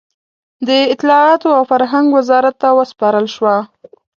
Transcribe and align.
د 0.67 0.69
اطلاعاتو 0.93 1.49
او 1.57 1.63
فرهنګ 1.71 2.07
وزارت 2.17 2.55
ته 2.61 2.67
وسپارل 2.79 3.25
شوه. 3.35 3.55